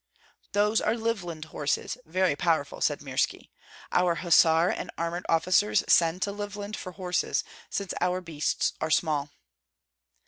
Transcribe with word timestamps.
"Those 0.53 0.81
are 0.81 0.95
Livland 0.95 1.45
horses, 1.53 1.95
very 2.07 2.35
powerful," 2.35 2.81
said 2.81 3.01
Mirski. 3.01 3.51
"Our 3.91 4.15
hussar 4.15 4.69
and 4.69 4.89
armored 4.97 5.27
officers 5.29 5.83
send 5.87 6.23
to 6.23 6.31
Livland 6.31 6.75
for 6.75 6.93
horses, 6.93 7.43
since 7.69 7.93
our 8.01 8.19
beasts 8.19 8.73
are 8.81 8.89
small." 8.89 9.29